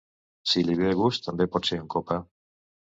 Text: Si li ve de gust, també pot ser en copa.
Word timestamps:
Si 0.53 0.63
li 0.69 0.77
ve 0.79 0.89
de 0.89 0.95
gust, 1.03 1.23
també 1.29 1.49
pot 1.57 1.71
ser 1.73 1.81
en 1.85 1.89
copa. 1.99 2.23